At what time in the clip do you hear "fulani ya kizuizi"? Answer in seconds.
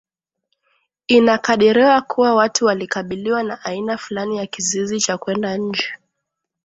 3.97-4.99